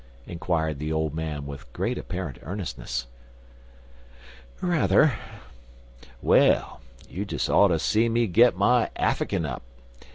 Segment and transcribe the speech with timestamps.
[0.25, 3.05] inquired the old man, with great apparent earnestness.
[4.59, 5.13] "Rather."
[6.23, 9.61] "Well, you des oughter see me git my Affikin up.